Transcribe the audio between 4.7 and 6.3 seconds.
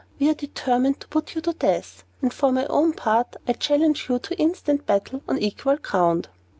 battle, on equal ground."